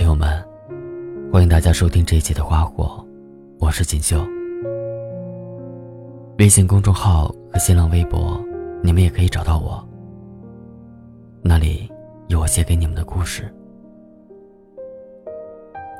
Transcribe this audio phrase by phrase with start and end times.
[0.00, 0.42] 听友们，
[1.30, 3.04] 欢迎大家收听这一期的《花火》，
[3.58, 4.26] 我是锦绣。
[6.38, 8.42] 微信公众号和新浪微博，
[8.82, 9.86] 你们也可以找到我。
[11.42, 11.86] 那里
[12.28, 13.54] 有我写给你们的故事。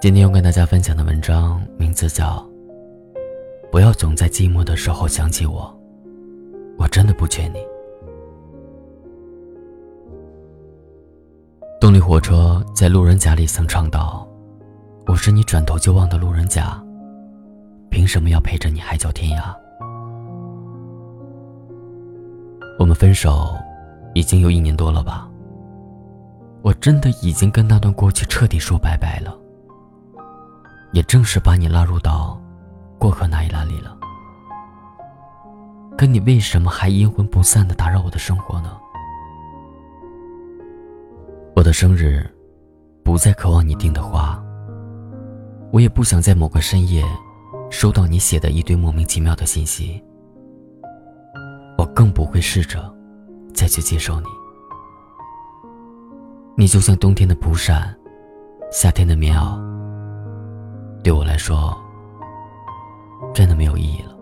[0.00, 2.36] 今天要跟大家分享的文章名字叫
[3.72, 5.62] 《不要总在寂寞的时候想起我》，
[6.78, 7.58] 我真的不缺你。
[11.80, 14.26] 动力火车在路人甲里曾唱道
[15.06, 16.76] ：“我是你转头就忘的路人甲，
[17.88, 19.54] 凭什么要陪着你海角天涯？”
[22.80, 23.56] 我们分手
[24.12, 25.28] 已经有一年多了吧？
[26.62, 29.32] 我真的已经跟那段过去彻底说拜拜了，
[30.90, 32.36] 也正式把你拉入到
[32.98, 33.96] 过客那一栏里了。
[35.96, 38.76] 可你为什么还阴魂不散的打扰我的生活呢？
[41.58, 42.24] 我的生日，
[43.02, 44.40] 不再渴望你订的花。
[45.72, 47.04] 我也不想在某个深夜，
[47.68, 50.00] 收到你写的一堆莫名其妙的信息。
[51.76, 52.88] 我更不会试着，
[53.52, 54.26] 再去接受你。
[56.56, 57.92] 你就像冬天的蒲扇，
[58.70, 59.58] 夏天的棉袄。
[61.02, 61.76] 对我来说，
[63.34, 64.16] 真的没有意义了。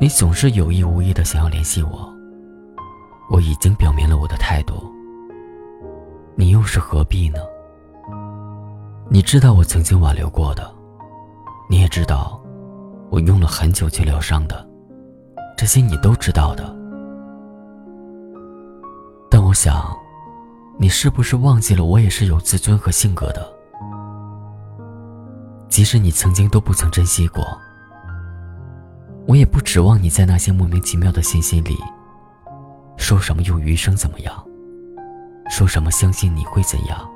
[0.00, 2.15] 你总是有意无意的想要联系我。
[3.28, 4.74] 我已经表明了我的态度，
[6.36, 7.38] 你又是何必呢？
[9.08, 10.72] 你知道我曾经挽留过的，
[11.68, 12.40] 你也知道
[13.10, 14.66] 我用了很久去疗伤的，
[15.56, 16.74] 这些你都知道的。
[19.28, 19.84] 但我想，
[20.78, 23.46] 你是不是忘记了我也是有自尊和性格的？
[25.68, 27.44] 即使你曾经都不曾珍惜过，
[29.26, 31.76] 我也不指望你在那些莫名其妙的信息里。
[32.96, 34.34] 说什么用余生怎么样？
[35.48, 37.08] 说什么相信你会怎样？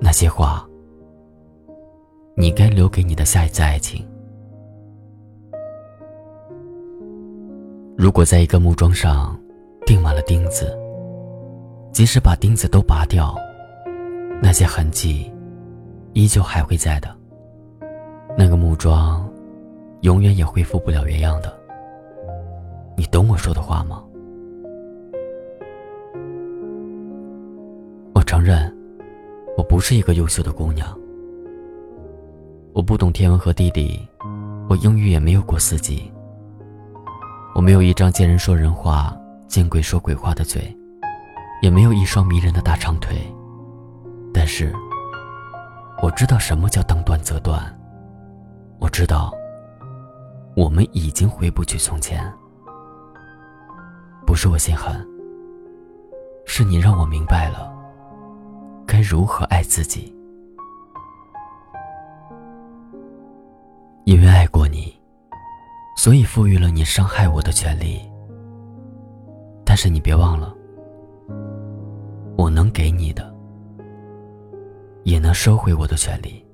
[0.00, 0.66] 那些话，
[2.36, 4.06] 你该留给你的下一次爱情。
[7.96, 9.38] 如果在一个木桩上
[9.84, 10.78] 钉满了钉子，
[11.92, 13.36] 即使把钉子都拔掉，
[14.40, 15.30] 那些痕迹
[16.12, 17.14] 依旧还会在的。
[18.38, 19.28] 那个木桩
[20.02, 21.52] 永远也恢复不了原样的。
[22.96, 24.02] 你懂我说的话吗？
[28.30, 28.72] 承认，
[29.56, 30.96] 我不是一个优秀的姑娘。
[32.72, 34.08] 我不懂天文和地理，
[34.68, 36.08] 我英语也没有过四级。
[37.56, 39.12] 我没有一张见人说人话、
[39.48, 40.72] 见鬼说鬼话的嘴，
[41.60, 43.16] 也没有一双迷人的大长腿。
[44.32, 44.72] 但是，
[46.00, 47.60] 我知道什么叫当断则断。
[48.78, 49.34] 我知道，
[50.54, 52.32] 我们已经回不去从前。
[54.24, 55.04] 不是我心狠，
[56.46, 57.68] 是你让我明白了。
[59.00, 60.14] 该如何爱自己？
[64.04, 64.94] 因为爱过你，
[65.96, 67.98] 所以赋予了你伤害我的权利。
[69.64, 70.54] 但是你别忘了，
[72.36, 73.34] 我能给你的，
[75.04, 76.46] 也能收回我的权利。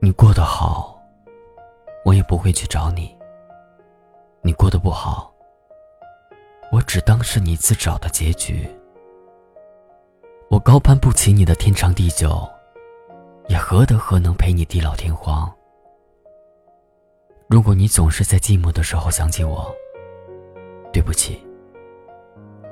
[0.00, 0.98] 你过得好，
[2.02, 3.14] 我也不会去找你；
[4.40, 5.33] 你过得不好。
[6.74, 8.68] 我只当是你自找的结局。
[10.48, 12.48] 我高攀不起你的天长地久，
[13.46, 15.48] 也何德何能陪你地老天荒？
[17.48, 19.72] 如果你总是在寂寞的时候想起我，
[20.92, 21.40] 对不起，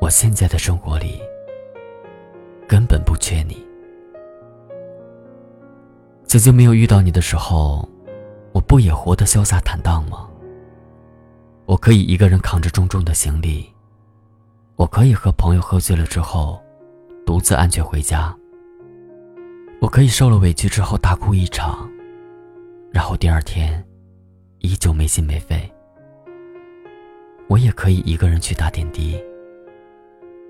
[0.01, 1.23] 我现在的生活里
[2.67, 3.65] 根本不缺你。
[6.25, 7.89] 曾经没有遇到你的时候，
[8.51, 10.29] 我不也活得潇洒坦荡吗？
[11.67, 13.73] 我可以一个人扛着重重的行李。
[14.77, 16.61] 我可以和朋友喝醉了之后，
[17.25, 18.35] 独自安全回家。
[19.81, 21.91] 我可以受了委屈之后大哭一场，
[22.91, 23.85] 然后第二天，
[24.59, 25.71] 依旧没心没肺。
[27.49, 29.23] 我也可以一个人去打点滴，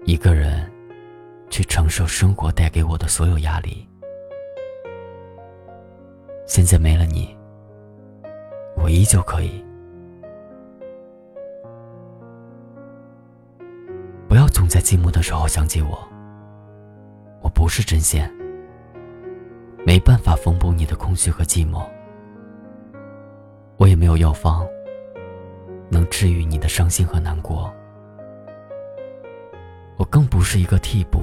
[0.05, 0.71] 一个人，
[1.51, 3.87] 去承受生活带给我的所有压力。
[6.47, 7.37] 现在没了你，
[8.77, 9.65] 我依旧可以。
[14.53, 16.09] 总在寂寞的时候想起我。
[17.41, 18.33] 我不是针线，
[19.85, 21.85] 没办法缝补你的空虚和寂寞。
[23.79, 24.65] 我也没有药方，
[25.89, 27.73] 能治愈你的伤心和难过。
[29.97, 31.21] 我更不是一个替补，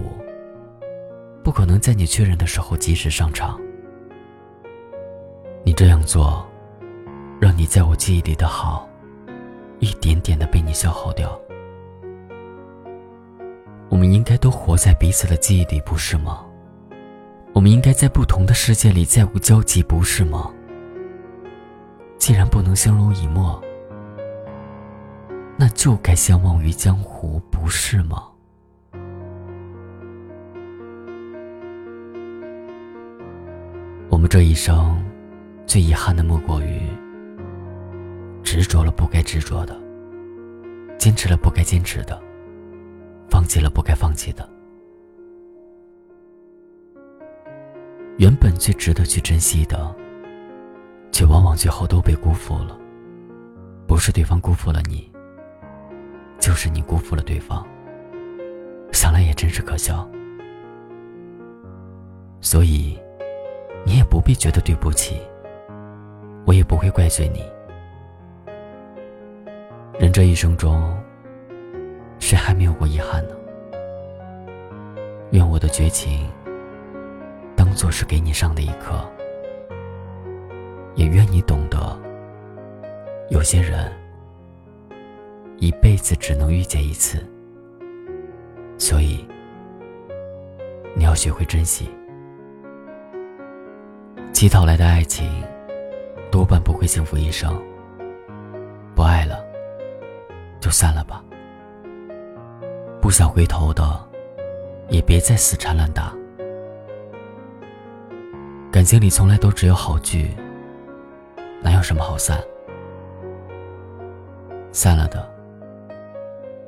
[1.42, 3.58] 不可能在你确认的时候及时上场。
[5.64, 6.46] 你这样做，
[7.40, 8.90] 让你在我记忆里的好，
[9.80, 11.40] 一点点的被你消耗掉。
[14.00, 16.46] 我们应该都活在彼此的记忆里，不是吗？
[17.52, 20.50] 我们应该在不同的世界里再无交集，不是吗？
[22.18, 23.62] 既然不能相濡以沫，
[25.58, 28.24] 那就该相忘于江湖，不是吗？
[34.08, 34.98] 我们这一生，
[35.68, 36.84] 最遗憾的莫过于
[38.44, 39.78] 执着了不该执着的，
[40.98, 42.18] 坚持了不该坚持的，
[43.50, 44.48] 弃了不该放弃的。
[48.18, 49.96] 原本最值得去珍惜的，
[51.12, 52.78] 却往往最后都被辜负了。
[53.88, 55.10] 不是对方辜负了你，
[56.40, 57.66] 就是你辜负了对方。
[58.92, 60.08] 想来也真是可笑。
[62.42, 63.00] 所以，
[63.86, 65.20] 你也不必觉得对不起，
[66.46, 67.42] 我也不会怪罪你。
[69.98, 70.99] 人这一生中，
[72.30, 73.36] 谁还没有过遗憾呢？
[75.32, 76.30] 愿我的绝情。
[77.56, 79.04] 当做是给你上的一课，
[80.94, 82.00] 也愿你懂得，
[83.32, 83.92] 有些人
[85.58, 87.18] 一辈子只能遇见一次，
[88.78, 89.28] 所以
[90.96, 91.90] 你要学会珍惜。
[94.32, 95.28] 乞讨来的爱情，
[96.32, 97.60] 多半不会幸福一生。
[98.94, 99.44] 不爱了，
[100.62, 101.24] 就散了吧。
[103.10, 104.00] 不想回头的，
[104.90, 106.16] 也别再死缠烂打。
[108.72, 110.30] 感情里从来都只有好聚，
[111.60, 112.40] 哪有什么好散？
[114.72, 115.28] 散了的，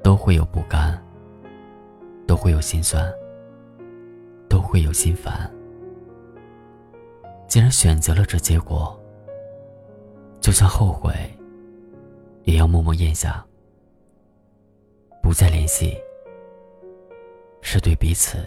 [0.02, 1.00] 都会有不甘，
[2.26, 3.08] 都会有心酸，
[4.50, 5.48] 都会有心烦。
[7.48, 9.00] 既然选择了这结果，
[10.40, 11.14] 就算后悔，
[12.46, 13.46] 也要默默咽下。
[15.22, 15.96] 不再联系，
[17.74, 18.38] 是对彼此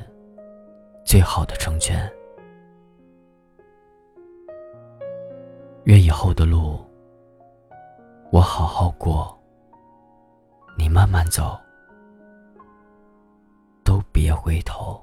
[1.03, 1.99] 最好的成全。
[5.85, 6.79] 愿以后的路，
[8.31, 9.35] 我好好过，
[10.77, 11.59] 你慢慢走，
[13.83, 15.03] 都别回头。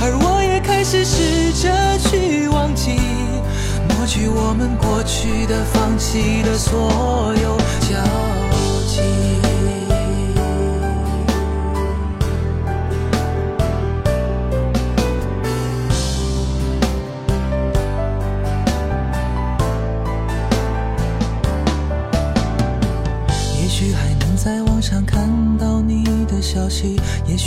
[0.00, 2.96] 而我也开始试着去忘记，
[3.88, 8.02] 抹去我们过去的、放弃的所有交
[8.86, 9.41] 集。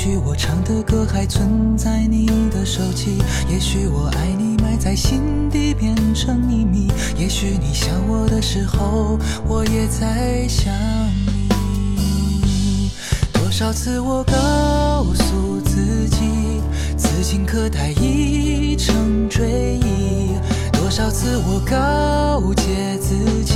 [0.05, 3.17] 许我唱的歌还存在你的手机，
[3.49, 10.71] 也许我爱你埋在心底变成秘密，也许你想我的时候，我也在想
[11.95, 12.91] 你。
[13.33, 16.61] 多少次我告诉自己，
[16.95, 20.37] 此情可待已成追忆；
[20.71, 23.55] 多少次我告诫自己，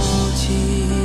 [0.51, 1.00] 음